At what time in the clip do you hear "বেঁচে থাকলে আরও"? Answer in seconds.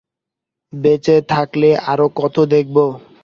0.73-2.07